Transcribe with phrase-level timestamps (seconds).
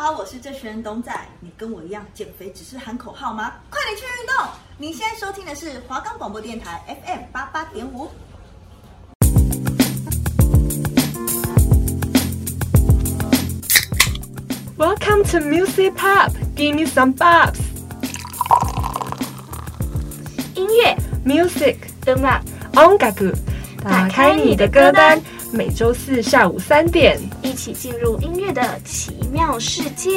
[0.00, 1.12] 好，我是这群人董仔。
[1.40, 3.54] 你跟我一样减肥只是喊口号吗？
[3.68, 4.46] 快点去运动！
[4.76, 8.08] 你现在收听的是华冈广播电台 FM 八八点五。
[14.76, 17.58] Welcome to Music Pop, give me some bops。
[20.54, 21.74] 音乐，Music，
[22.06, 22.40] 音乐，
[22.72, 23.34] 音楽，
[23.82, 25.20] 打开你的歌单。
[25.50, 30.10] 每周四下午三点，一起进入音乐的奇妙世界。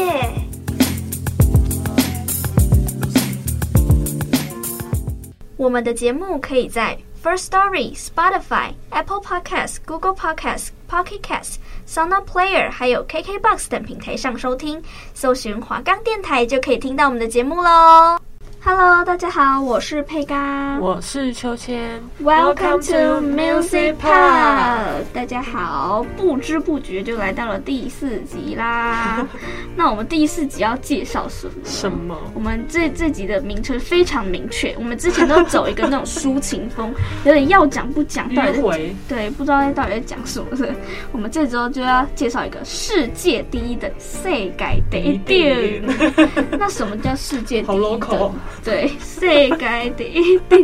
[5.56, 11.56] 我们的节目可以在 First Story、Spotify、Apple Podcasts、Google Podcasts、Pocket Casts、
[11.88, 14.82] SoundPlayer 还有 KKBox 等平台上收听，
[15.14, 18.20] 搜寻华冈电台就可以听到我们的节目喽。
[18.64, 22.00] Hello，大家好，我是佩嘎，我是秋千。
[22.22, 29.28] Welcome to Music Park 大家好，不知不觉就来到了第四集啦。
[29.76, 31.54] 那我们第四集要介绍什么？
[31.66, 32.16] 什么？
[32.36, 36.94] 我们这这集的名称非常明确，我们之前都走一个那种抒情风，
[37.26, 40.56] 有点要讲不讲，到底在对，不知道到底在讲什么。
[40.56, 40.72] 是
[41.12, 46.20] 我们这周就要介绍一个世界第一的世界第一等。
[46.60, 48.32] 那什么叫世界第一等？
[48.64, 50.64] 对，世界第一等，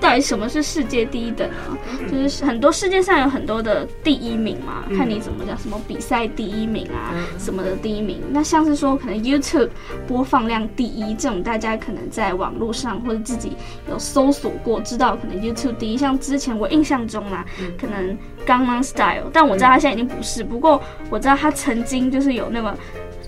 [0.00, 1.78] 到底什么是世界第一等呢？
[2.10, 8.20] 就是很多世界上有很多的第一名嘛，看你怎么讲，什么比赛第一名啊，什么的第一名。
[8.30, 9.70] 那像是说，可能 YouTube
[10.06, 13.52] 播放量第一这种，大家可能在网络上或者自己
[13.88, 15.96] 有搜索过，知道可能 YouTube 第一。
[15.96, 17.44] 像之前我印象中啦，
[17.78, 20.44] 可能 Gangnam Style，但我知道他现在已经不是。
[20.44, 22.76] 不过我知道他曾经就是有那么。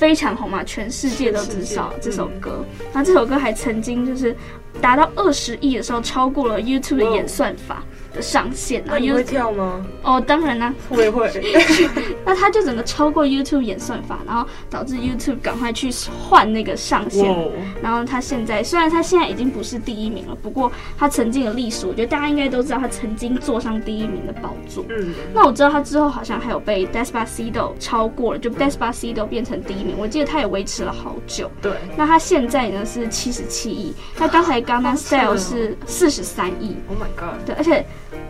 [0.03, 2.67] 非常红嘛，全世界都知道这首歌。
[2.93, 4.35] 然后这首歌还曾经就是
[4.81, 7.83] 达到二十亿的时候，超过了 YouTube 的演算法。
[8.15, 9.87] 的上限，然后 YouTube 会跳吗？
[10.03, 11.33] 哦，当然啦，会会。
[12.27, 15.91] 那他就整个超过 YouTube 演算法，然后导致 YouTube 赶快去
[16.23, 17.35] 换那个上限。
[17.83, 24.85] 然后他现在虽然他现在已经不是第一名了，不过他曾经的历史，我觉得大家应该都知道，他曾经坐上第一名的宝座。
[24.91, 25.15] 嗯。
[25.33, 29.97] 那我知道他之后好像还有被 Despacito 超过了，就 Despacito 变成第一名。
[29.99, 31.51] 我记得他也维持了好久。
[31.63, 31.73] 对。
[31.97, 36.77] 那他现在呢是七十七亿，他刚才 Gangnam Style 是四十三亿。
[36.89, 37.45] Oh my god！
[37.47, 37.85] 对，而且。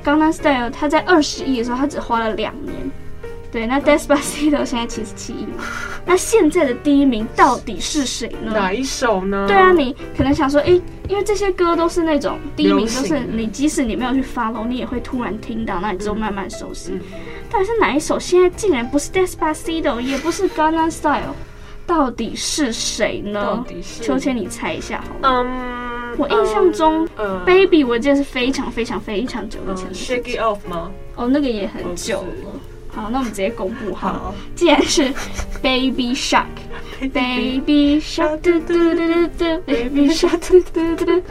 [0.05, 2.75] Gangnam Style，它在二十亿的时候，它只花了两年。
[3.53, 5.47] 对，那 Despacito 现在七十七亿。
[6.05, 8.53] 那现在的第一名到底是谁呢？
[8.53, 9.47] 哪一首呢？
[9.47, 10.71] 对啊，你可能想说，哎，
[11.09, 16.99] 因为这些歌都是那种第一名，都是你即使你没有去 follow，你也会突然听到，那你就慢慢熟悉。
[17.49, 18.19] 到底是哪一首？
[18.19, 21.37] 现在竟然不是 Despacito，也不是 Gangnam Style，
[21.87, 23.41] 到底是谁呢？
[23.41, 24.03] 到底是？
[24.03, 25.47] 秋千，你猜一下好吗？
[25.47, 25.92] 嗯。
[26.19, 29.95] 我印象中、um,，Baby，我记得是非常非常非常久以前的。
[29.95, 30.91] Shake It Off 吗？
[31.17, 32.27] 哦，那个也很久了。
[32.95, 34.09] 好，那我们直接公布哈。
[34.09, 35.11] 好，既然是
[35.63, 41.23] Baby Shark，Baby Shark，嘟嘟嘟嘟嘟，Baby Shark，嘟嘟嘟嘟。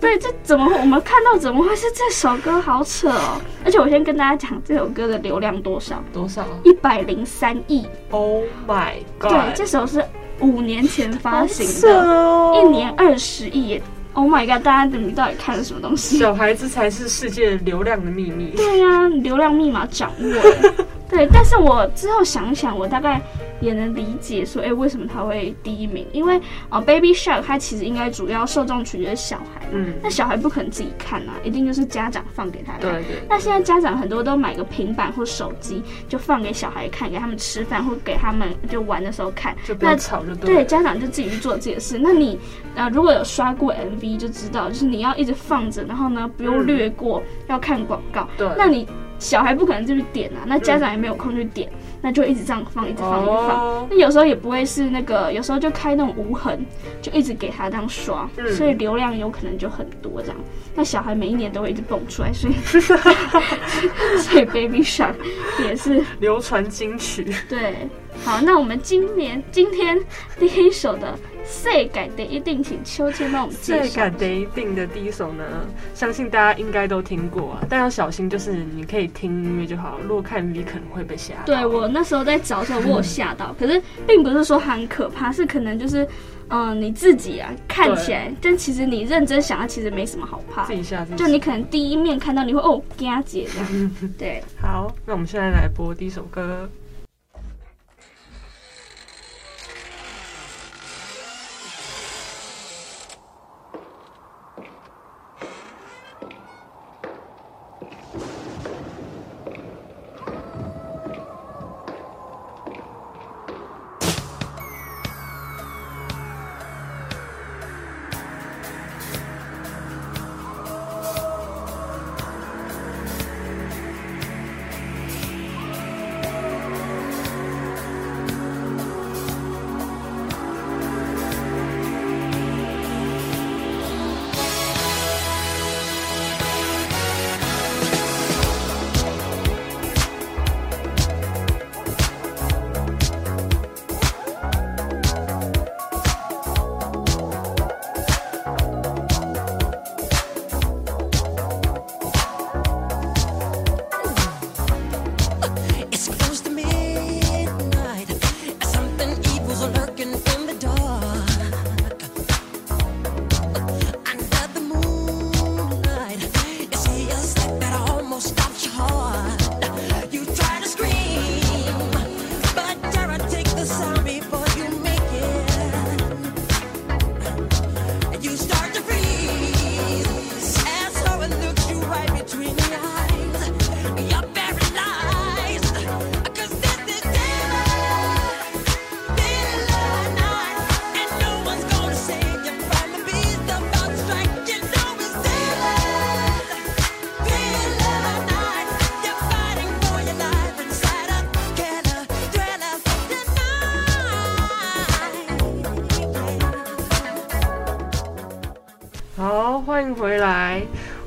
[0.00, 2.58] 对，这怎么我们看到怎么会是这首歌？
[2.58, 3.38] 好扯哦！
[3.62, 6.02] 而且我先跟大家讲这首歌的流量多少？
[6.14, 6.46] 多少？
[6.64, 7.86] 一百零三亿。
[8.10, 9.32] Oh my god！
[9.32, 10.02] 对，这首是
[10.40, 13.80] 五年前发行的，哦、一年二十亿。
[14.14, 14.62] Oh my god！
[14.62, 16.18] 大家你们到底看了什么东西？
[16.18, 18.52] 小孩子才是世界流量的秘密。
[18.56, 20.74] 对呀、啊，流量密码掌握了。
[21.08, 23.20] 对，但是我之后想想，我大概。
[23.62, 26.06] 也能理解说，哎、欸，为什么他会第一名？
[26.12, 26.36] 因为
[26.68, 32.80] 啊、呃、，Baby Shark 它其实应该主要受众群就是小孩，嗯，那小孩不可能自己看啊，一定就是家长放给他看。
[32.80, 33.22] 对，对对。
[33.28, 39.56] 那现在家长很多都买个平板或手机，就放给小孩看，给他们吃饭或给他们就玩的时候看。
[39.64, 40.56] 就不要吵就对。
[40.56, 41.98] 对，家长就自己去做自己的事。
[41.98, 42.36] 那你
[42.74, 48.28] 啊、呃，如果有刷过 MV 就知道，就是你要一直放着，然后呢不用略过，嗯、要看广告。
[48.36, 48.48] 对。
[48.58, 48.86] 那你
[49.18, 51.70] 小孩不可能就去点啊，那家长也没有空去点。
[51.72, 53.86] 嗯那就一直这样放，一直放，一直放。
[53.88, 56.66] 那有时候也不会是那个，有时候就开那种无痕，
[57.00, 60.36] 就一直给他这样刷，所以流量有可能就很多这样。
[60.74, 62.54] 那小孩每一年都会一直蹦出来，所以
[64.18, 65.14] 所以 Baby Shark
[65.62, 67.32] 也是流传金曲。
[67.48, 67.88] 对，
[68.24, 69.98] 好，那我们今年今天
[70.38, 71.18] 第一首的。
[71.44, 73.82] 世界第一定，请秋千帮我们介绍。
[73.82, 75.44] 世界第一定的第一首呢，
[75.92, 81.44] 相信大家应该都听过啊，但要小心，就是你可以听音乐就好，如果看 MV 可能会被吓到。
[81.46, 86.04] 对，我那时候在找的时候，我有吓到，可是并不是说很可怕，是可能就是，
[86.48, 90.64] 嗯、呃，你自己啊看起来，但其实你认真想，它其实没什么好怕。
[90.64, 91.16] 自己吓自己。
[91.16, 93.90] 就你可能第一面看到，你会哦，惊姐这样。
[94.16, 94.40] 对。
[94.60, 96.70] 好，那我们现在来播第一首歌。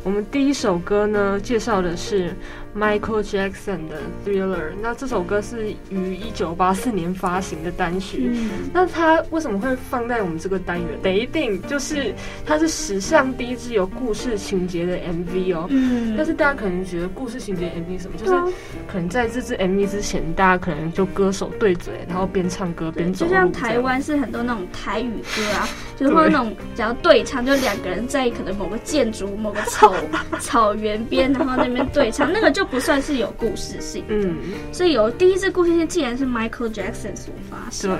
[0.06, 2.32] 我们第一首歌呢，介绍的是
[2.78, 4.70] Michael Jackson 的 Thriller。
[4.80, 8.30] 那这首歌是于一九八四年发行的单曲。
[8.32, 10.88] 嗯、那它为什么会放在我们这个单元？
[11.02, 12.14] 得一定就是
[12.46, 15.66] 它是史上第一支有故事情节的 MV 哦。
[15.72, 16.14] 嗯。
[16.16, 18.16] 但是大家可能觉得故事情节 MV 什么？
[18.16, 18.54] 就是
[18.88, 23.26] 可能在这支 MV 之前，大家可能就歌手对嘴，然后边唱歌边走。
[23.26, 29.94] 就像台湾是很多那种台语歌啊，就是会有那种只要对唱，就两个人在可能某个建筑、某个草。
[30.40, 34.04] 草原边，然后那边对唱，那个就不算是有故事性。
[34.10, 34.36] 嗯，
[34.72, 38.00] 所以有第一支故事性，竟然是 Michael Jackson 所发生的。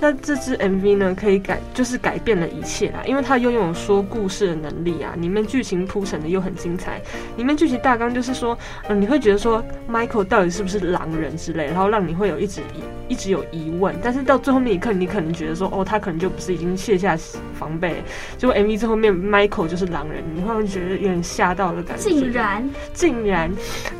[0.00, 7.00] 那这支 MV 呢，可以改，就是改变了一切啦，因为它拥有说故事的能力啊，里面剧情铺陈的又很精彩，
[7.36, 12.60] 里面剧情大纲就是说，嗯、呃，你会觉得说 Michael 到底是不是狼人之类，然后让你会有一直
[13.06, 18.02] 一一直有疑问，但是到最后面一刻，你可能觉得说，哦，他可能就不是已经卸下防备，
[18.36, 23.48] 结果 MV 最后面 Michael 就是狼人，你会觉得有点吓到的感觉，竟然竟然，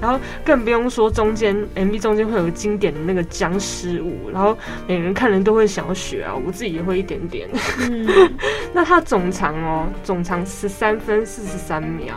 [0.00, 4.58] 然后更不用说中间 MV 中间会有经典的那个僵尸舞，然后
[4.88, 5.84] 每个人看人都会想。
[5.84, 7.46] 要学啊，我自己也会一点点。
[7.78, 8.08] 嗯、
[8.72, 12.14] 那它总长哦，总长十三分四十三秒，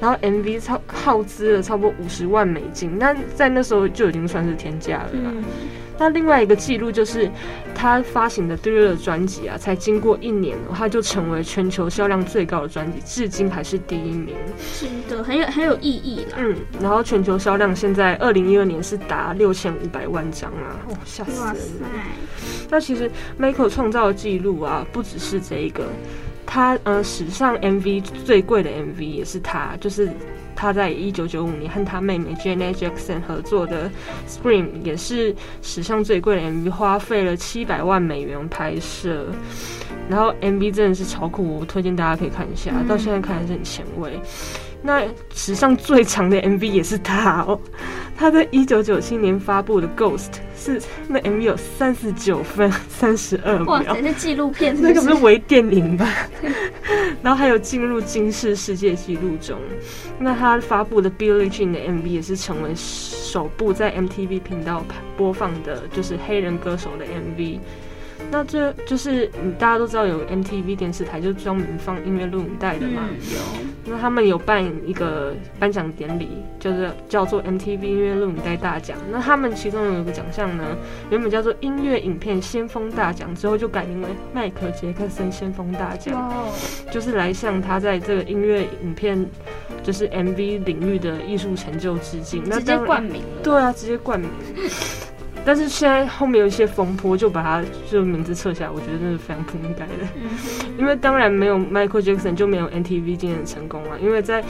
[0.00, 5.32] 然后 MV 超耗资了差不多五十万美金，那在那时候就已经算是天价了啦。
[5.34, 5.42] 嗯
[5.98, 7.30] 那另外一个记录就是，
[7.74, 14.34] 他发行的 Thriller 专辑啊，才经过一年，他就成为全球销量最高的专辑，至今还是第一名。
[14.58, 16.38] 是的，很有很有意义啦。
[16.38, 21.42] 嗯，然后全球销量现在二零一二年是达六千五百万张啊，哇，吓死人！
[21.42, 21.60] 哇塞！
[22.70, 25.84] 那其实 Michael 创造的记录啊，不只是这一个，
[26.46, 30.10] 他呃史上 MV 最贵的 MV 也是他，就是。
[30.62, 33.90] 他在一九九五年和他妹妹 Janet Jackson 合作的
[34.28, 39.26] 《Scream》也是史上最贵的 MV，花费了七百万美元拍摄。
[40.08, 44.12] 然后 MV 真的是超酷，我推荐大家可以看一下，到现在看还是很前卫。
[44.82, 47.58] 那史上最长的 MV 也是他哦，
[48.16, 56.08] 他在一九九七年发布的《Ghost》是那 MV 有三十九分三十二秒，哇，那纪录片是那个不是微电影吧？
[57.22, 59.56] 然后还有进入金氏世界纪录中。
[60.18, 64.84] 那他发布的《Billie Jean》的 MV 也是成为首部在 MTV 频道
[65.16, 67.58] 播放的，就是黑人歌手的 MV。
[68.32, 73.02] 那这就是你大家都知道有 MTV 电视台，就专门放音乐录影带的嘛。
[73.30, 73.38] 有。
[73.84, 78.96] 那他们有办一个颁奖典礼，就是叫做 MTV 音乐录影带大奖。
[79.10, 80.64] 那他们其中有一个奖项呢，
[81.10, 86.32] 原本叫做音乐影片先锋大奖，之后就改名为迈克杰克森先锋大奖。
[86.90, 89.28] 就是来向他在这个音乐影片，
[89.82, 92.42] 就是 MV 领域的艺术成就致敬。
[92.46, 93.20] 那直接冠名。
[93.42, 94.30] 对啊，直接冠名。
[95.44, 99.92] 但是现在后面有一些风波，就把他就名字撤下来，我觉得那是非常不应该的。
[100.78, 103.98] 因为当然没有 Michael Jackson 就没有 MTV 今年的成功了。
[104.00, 104.42] 因为在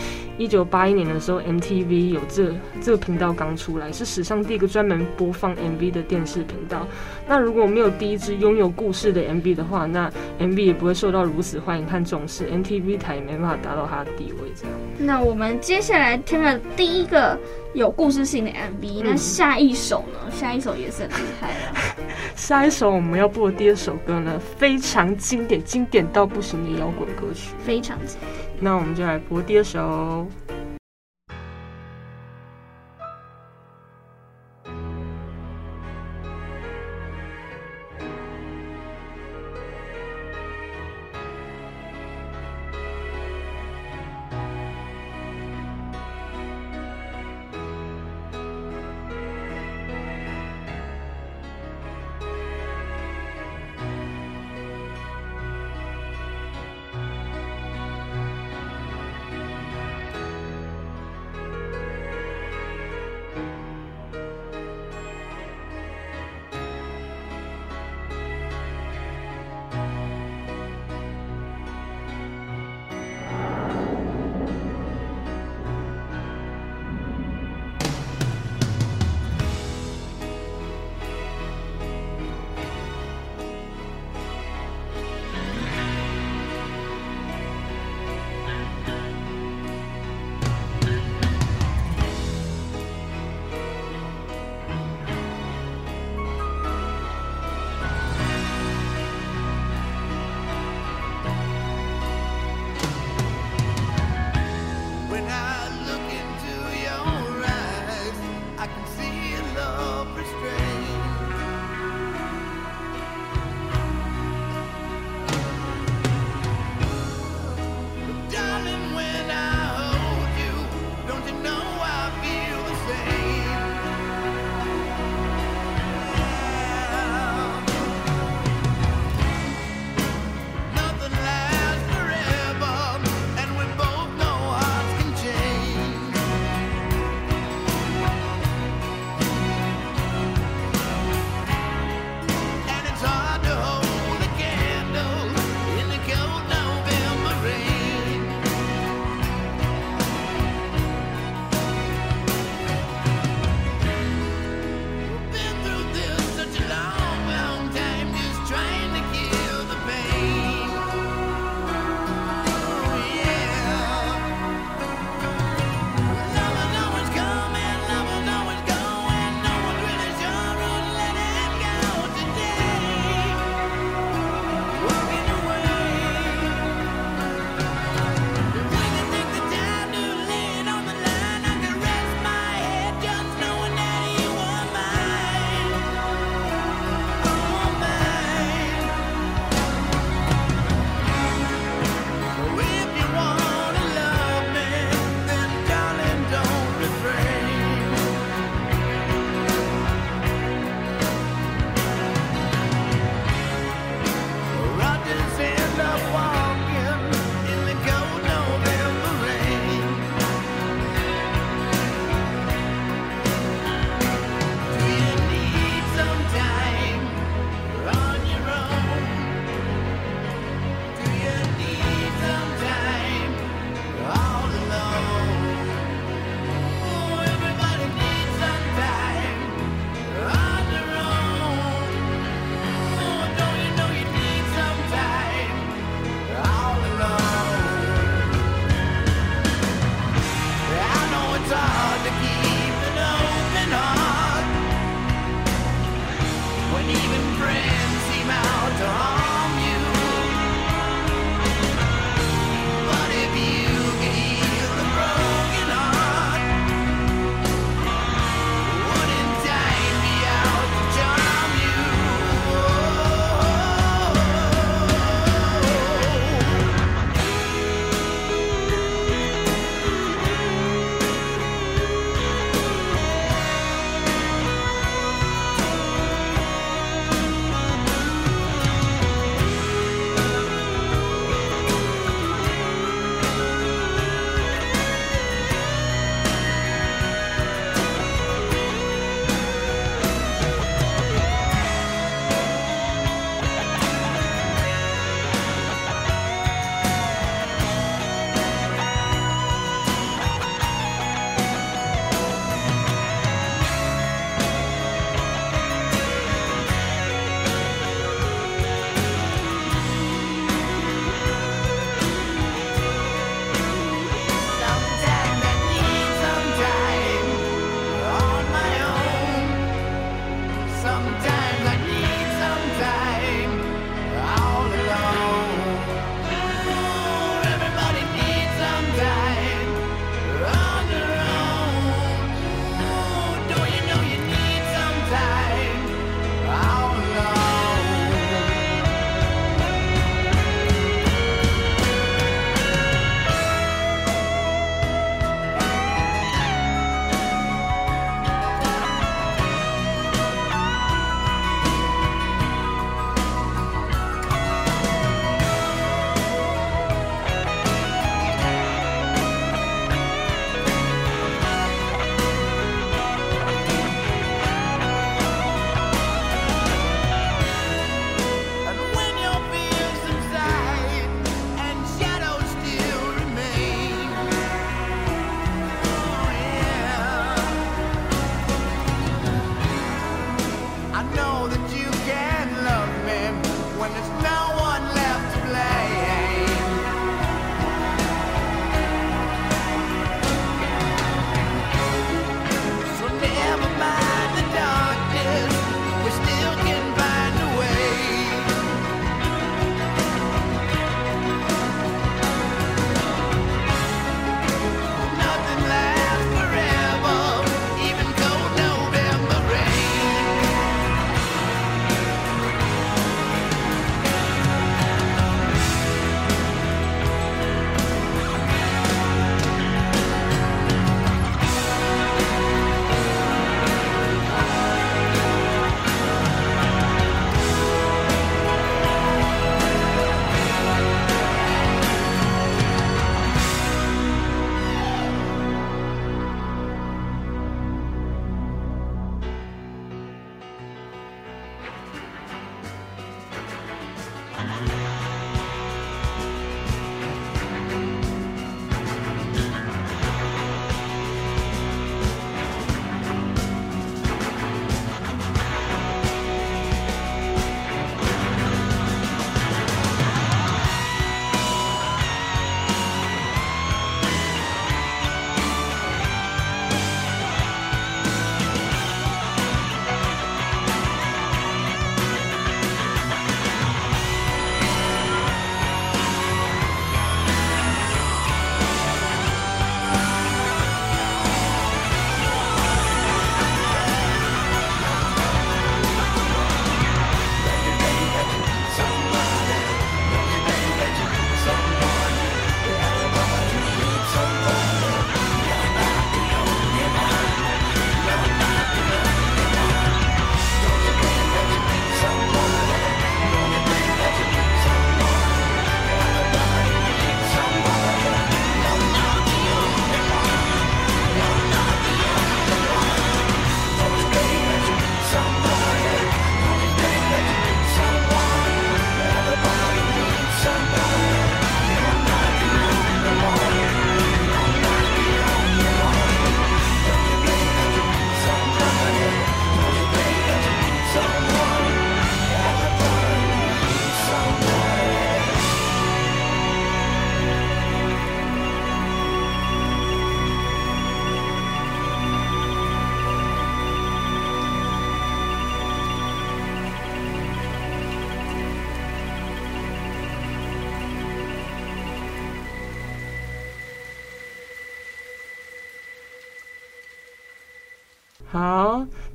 [0.43, 6.85] 一九八一年的时候，MTV 有这这个频道刚出来，是史上第一个专门播放 MV 的电视频道。
[7.29, 14.51] 那如果没有第一支拥有故事的 MV 的话，那 MV 也不会受到如此欢迎和重视，MTV 台也没办法达到它的地位。
[14.57, 14.75] 这样。
[14.99, 17.39] 那我们接下来听了第一个
[17.73, 20.31] 有故事性的 MV，那下一首呢？
[20.33, 22.03] 下一首也是很厉害的。
[22.35, 28.42] 下一首我们要播的第二首歌呢，非常经典，经典到不行的摇滚歌曲，非常经典。
[28.61, 30.27] 那我们就来播第二首。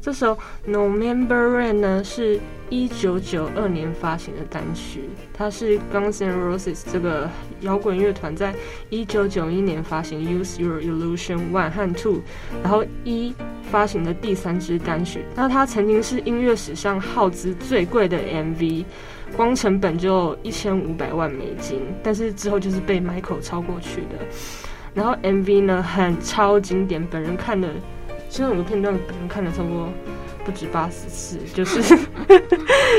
[0.01, 5.01] 这首 November Rain 呢是一九九二年发行的单曲，
[5.33, 7.29] 它是 Guns N' Roses 这个
[7.62, 8.53] 摇滚乐团在
[8.89, 12.21] 一九九一年发行 Use Your Illusion One 和 Two，
[12.63, 13.33] 然后一
[13.69, 15.25] 发行的第三支单曲。
[15.36, 18.86] 那它曾经是音乐史上耗资最贵的 MV，
[19.36, 24.25] 光成本就一千五百万美金，但是之后就是被 Michael 超过去的。
[24.93, 27.67] 然后 MV 呢很超经典，本人看了。
[28.29, 29.89] 其实有个片段可能看了差不多
[30.45, 31.81] 不止八十次，就是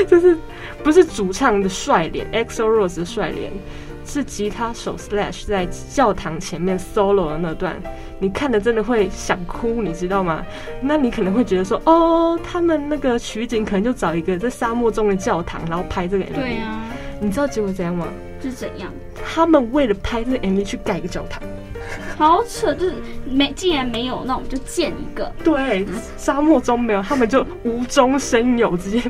[0.07, 0.37] 就是
[0.83, 3.51] 不是主唱的帅脸，EXO Rose 的帅脸，
[4.05, 7.75] 是吉他手 Slash 在教堂前面 solo 的那段，
[8.19, 10.45] 你看的真的会想哭，你知道吗？
[10.81, 16.35] 那你可能会觉得说，哦，他们那个取景可能就找一个在沙漠中的教堂，然后拍这个 MV。
[16.35, 16.85] 对啊，
[17.19, 18.07] 你知道结果怎样吗？
[18.41, 18.91] 是怎样？
[19.25, 21.41] 他们为了拍这个 MV 去盖一个教堂。
[22.17, 25.31] 好扯，就是没，既然没有，那我们就建一个。
[25.43, 25.85] 对，
[26.17, 29.01] 沙漠中没有，他们就无中生有，直接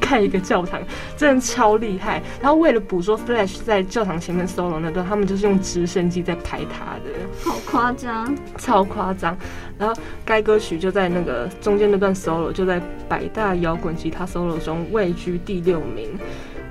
[0.00, 0.80] 盖一个教堂，
[1.16, 2.22] 真的超厉害。
[2.40, 7.10] 然后为了捕捉 Flash 在教堂前面 solo 那段，他们就是用直升机在拍他的，
[7.44, 9.36] 好夸张，超夸张。
[9.78, 16.18] 然后该歌曲就在那个中间那段 solo，就在百大摇滚吉他 solo 中位居第六名。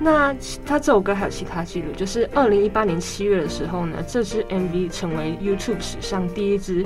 [0.03, 0.35] 那
[0.65, 6.83] 他这首歌还有其他记录，就是二零一八年七月的时候呢，这支 MV 成为 YouTube 史上第一支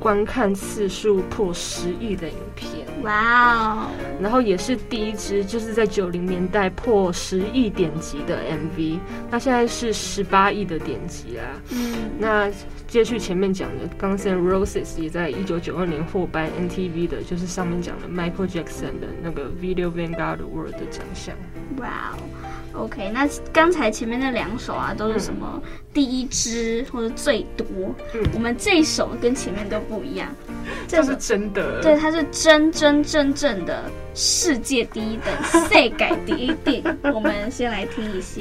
[0.00, 2.83] 观看次数破十亿的影片。
[3.04, 3.90] 哇哦！
[4.20, 8.98] 然后也是第一支就是在九零年代破十亿点击的 MV。
[9.30, 11.44] 那现在是十八亿的点击啦。
[11.70, 12.10] 嗯。
[12.18, 12.50] 那
[12.86, 21.34] 接续前面讲的，Guns N' Roses 也在一九九二年获颁 MTV 的，就是上面讲的 Michael Jackson 的那个 Video Vanguard Award 的奖项。
[21.78, 22.18] 哇哦
[22.76, 27.66] ！OK，那刚才前面那两首啊，都是什么第一支或者最多？
[28.14, 30.28] 嗯，我们这一首跟前面都不一样，
[30.88, 31.80] 这是真的。
[31.80, 33.84] 对，它是真真正正的
[34.14, 35.90] 世界第一等，世界
[36.26, 36.98] 第一等。
[37.14, 38.40] 我们先来听一下。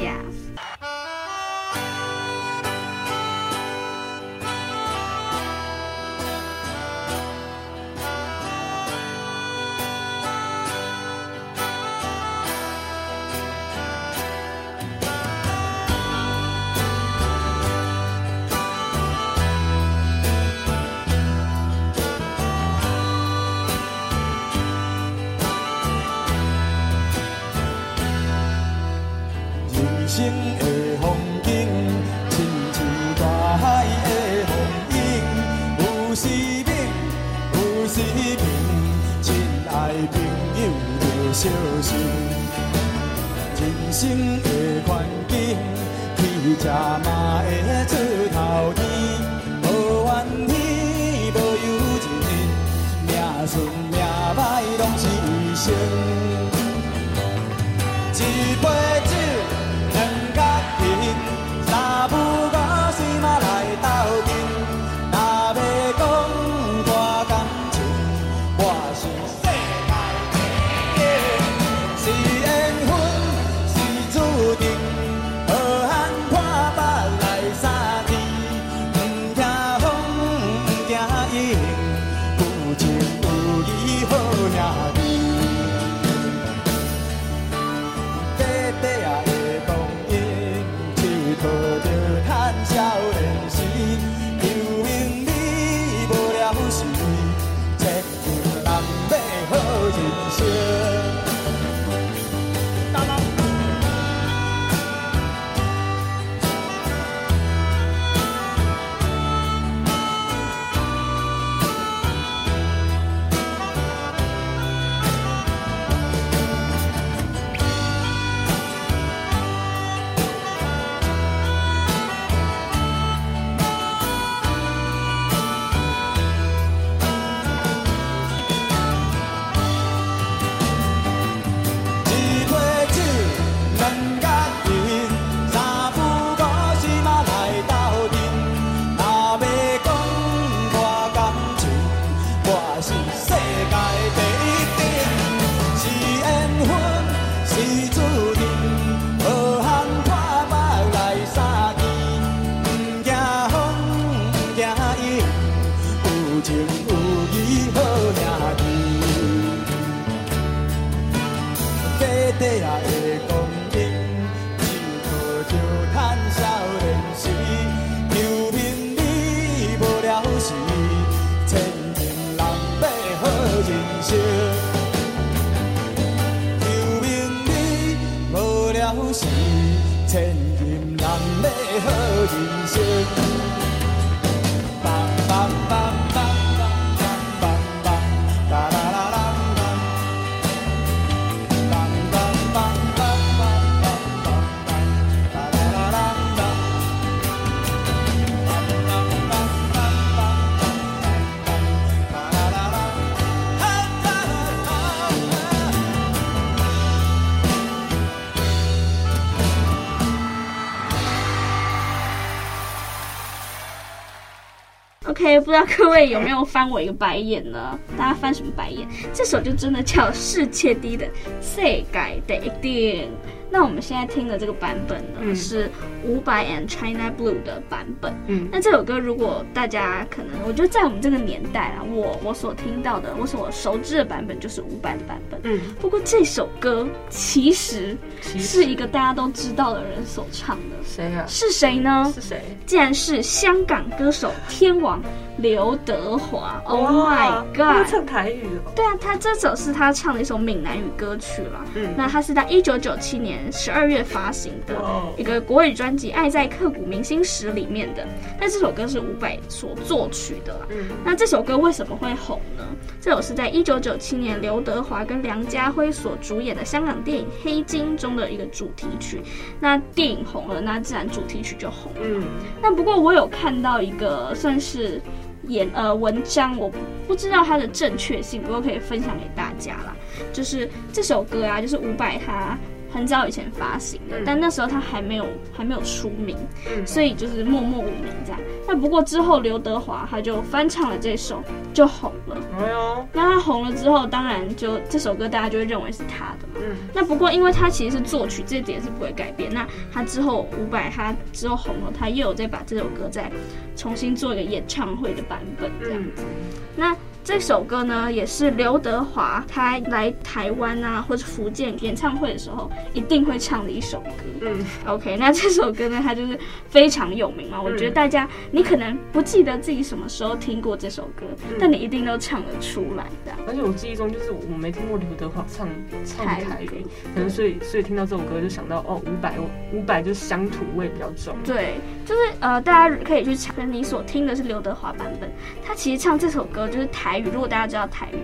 [215.34, 217.78] 也不知道各位有没有翻我一个白眼呢？
[217.98, 218.88] 大家翻什么白眼？
[219.14, 221.06] 这首就真的叫世界第一的
[221.42, 221.86] 世界
[222.26, 223.10] 第一定。
[223.54, 225.70] 那我们现在听的这个版本呢，嗯、是
[226.04, 228.12] 伍佰 and China Blue 的版本。
[228.26, 235.40] 嗯，那这首歌如果大家可能，我觉得在我们这个年代啊，我我所听到的，我所熟知的版本就是伍佰的版本。
[235.44, 240.76] 嗯，不过这首歌其实是一个大家都知道的人所唱的。
[240.84, 241.24] 谁啊？
[241.28, 242.12] 是谁呢？
[242.16, 242.42] 是谁？
[242.66, 245.00] 竟然是香港歌手天王
[245.38, 246.60] 刘德华。
[246.66, 247.58] Oh my god！
[247.58, 248.72] 他唱台语哦。
[248.76, 251.64] 对啊，他这首是他唱的一首闽南语歌曲了。
[251.76, 253.43] 嗯，那他是在一九九七年。
[253.52, 254.76] 十二月发行的
[255.18, 258.06] 一个国语专辑《爱在刻骨铭心时》里面的，
[258.40, 260.68] 那这首歌是伍佰所作曲的。
[260.70, 262.64] 嗯，那这首歌为什么会红呢？
[263.00, 269.22] 这首是在一九九七年刘德华跟梁家辉所主演的香港电影《黑金》中的一个主题曲。
[269.60, 272.02] 那电影红了，那自然主题曲就红了。
[272.02, 272.24] 嗯，
[272.62, 275.02] 那不过我有看到一个算是
[275.48, 276.72] 演呃文章，我
[277.08, 279.96] 不知道它的正确性，不过可以分享给大家啦。
[280.32, 282.58] 就是这首歌啊，就是伍佰他。
[282.94, 286.38] 很早以前发行的，但那时候他还没有还没有出名，
[286.70, 288.40] 嗯、所以就是默默无名这样。
[288.68, 291.42] 那不过之后刘德华他就翻唱了这首，
[291.74, 292.38] 就红了。
[292.60, 296.62] 哎呦，那他红了之后，当然就这首歌大家就会认为是他的嘛。
[296.62, 296.76] 嗯。
[296.94, 299.52] 那不过因为他其实是作曲，这点是不会改变。
[299.52, 303.32] 那他之后伍佰他之后红了，他又有再把这首歌再
[303.76, 306.24] 重新做一个演唱会的版本这样子。
[306.24, 306.96] 嗯、那。
[307.24, 314.14] 这首歌呢，也是刘德华他来台湾啊，或者福建演唱会的时候一定会唱的一首歌。
[314.42, 317.62] 嗯，OK，那这首歌呢，它就是非常有名嘛。
[317.62, 323.32] 我觉得大家，你可能不记得自己什么时候听过这首歌，嗯、但你一定都唱得出来的。
[323.48, 325.66] 而且我记忆中就是我没听过刘德华唱
[326.04, 329.32] 唱台语，可能所以所以听到这首歌就想到哦，伍佰，
[329.72, 331.38] 伍佰就是乡土味比较重。
[331.46, 335.32] 对，就是呃，大家可以去查，你所听的是刘德华版本，
[335.64, 337.13] 他其实唱这首歌就是台。
[337.14, 338.18] 台语，如果大家知道台语，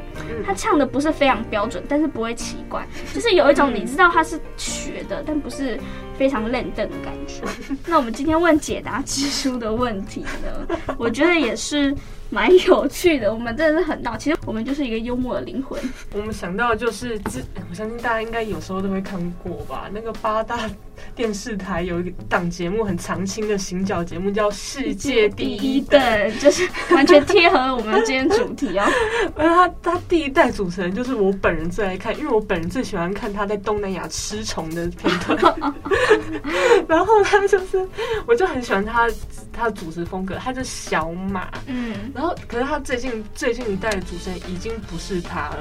[0.44, 5.80] 他唱的不是非常标准，但是不会奇怪，就是有一种你知道他是学的，但不是
[6.20, 7.42] 非常认真的感觉。
[7.88, 10.78] 那我们今天问解答之书的问题呢？
[11.00, 11.96] 我觉得也是。
[12.32, 14.16] 蛮有趣的，我们真的是很闹。
[14.16, 15.82] 其实我们就是一个幽默的灵魂。
[16.14, 17.20] 我们想到的就是，
[17.68, 19.90] 我相信大家应该有时候都会看过吧。
[19.92, 20.70] 那个八大
[21.16, 26.00] 电视台有一档节目很常青的行脚节目，叫《世界第一等》，
[26.40, 28.86] 就是完全贴合我们今天主题哦。
[29.36, 35.74] 而他他第一代主持人就是我本人最爱看，因为我本人最喜欢看他在东南亚吃虫的片段。
[36.88, 37.88] 然后他就是，
[38.26, 39.10] 我就很喜欢他
[39.52, 42.12] 他的主持风格，他是小马，嗯。
[42.14, 45.58] 然后，可是他最近最近一代的主持人已经不是他了，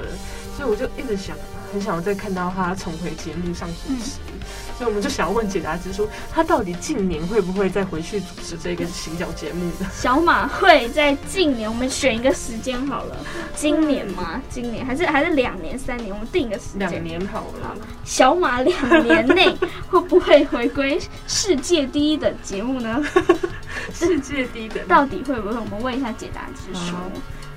[0.57, 1.37] 所以我就一直想，
[1.73, 4.19] 很想要再看到他重回节目上主持。
[4.29, 4.38] 嗯、
[4.79, 9.91] 所以我们就想要问解答之书，他到底近年会不会再回去主持这个行脚节目呢？
[9.93, 13.17] 小马会在近年，我们选一个时间好了，
[13.57, 14.41] 今年吗？
[14.49, 16.15] 今年还是还是两年、三年？
[16.15, 17.77] 我们定一个时间，两年好了。
[18.05, 19.53] 小马两年内
[19.91, 23.03] 会不会回归世界第一的节目呢？
[23.93, 25.57] 世界第一的到底会不会？
[25.57, 26.95] 我们问一下解答之书。
[26.95, 27.11] 好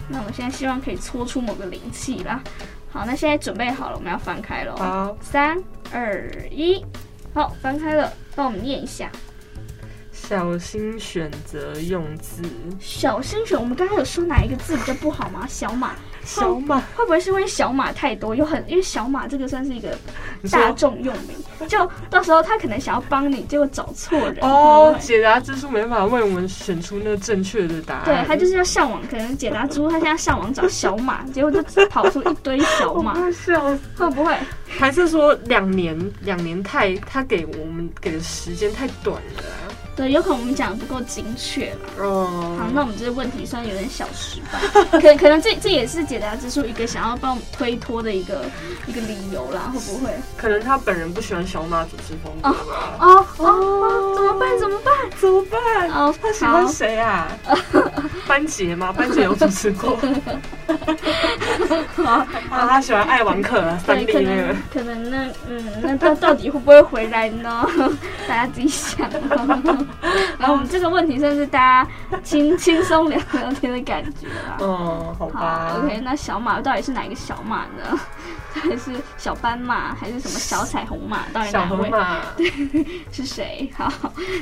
[0.10, 2.42] 那我们现在希望可以搓出某个灵气啦。
[2.92, 4.76] 好，那现在准备好了，我们要翻开喽。
[4.76, 5.58] 好，三
[5.94, 6.84] 二一，
[7.34, 9.10] 好，翻开了，帮我们念一下。
[10.12, 12.44] 小心选择用字。
[12.80, 15.46] 小心选，我们刚刚有说哪一个字比较不好吗？
[15.48, 15.96] 小马。
[16.24, 18.36] 小马会不会是因为小马太多？
[18.36, 19.98] 有很因为小马这个算是一个
[20.52, 24.96] 大众用名，就到时候他可能想要帮你，结果找错人哦。
[25.00, 28.06] 解答之书没办法为我们选出那个正确的答案。
[28.06, 33.14] 对，他就是要上网，可能解答之书他现在上网找小马，结果就跑出一堆小马。
[33.32, 34.36] 笑死会不会？
[34.68, 39.44] 还是说两年两年太他给我们给的时间太短了？
[39.94, 42.04] 对，有可能我们讲的不够精确了。
[42.06, 48.44] 哦，好，那我们这个问题算有点小失败，可可能这这也是解答之出一个想要帮我们推脱的一个
[48.86, 50.12] 一个理由啦，会不会？
[50.36, 52.98] 可能他本人不喜欢小马主持风格吧。
[53.00, 54.60] 哦哦哦，怎么办？
[54.60, 54.94] 怎么办？
[55.18, 55.90] 怎么办？
[55.90, 57.30] 哦，他喜欢谁啊？
[58.28, 58.92] 班杰吗？
[58.92, 59.98] 班杰有主持过。
[61.96, 62.12] 好
[62.50, 64.54] 啊，他喜欢爱玩客三 D 那个。
[64.74, 67.66] 可能那嗯，那他到底会不会回来呢？
[68.28, 69.10] 大家自己想。
[70.38, 71.90] 然后我们这个问题算是大家
[72.22, 74.58] 轻轻松聊聊天的感觉啦。
[74.60, 75.78] 嗯，好吧。
[75.78, 78.00] ，OK，那小马到底是哪一个小马呢？
[78.54, 79.96] 还是小斑马？
[79.96, 81.20] 还是什么小彩虹马？
[81.34, 81.90] 到底哪位？
[82.38, 83.72] 对，是谁？
[83.78, 83.92] 好，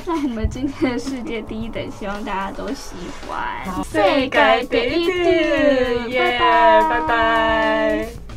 [0.05, 2.95] 那我们今天的世界第一等，希望大家都喜
[3.27, 3.83] 欢。
[3.83, 3.91] 世
[4.29, 6.39] 界第一等，耶，
[6.89, 8.28] 拜拜。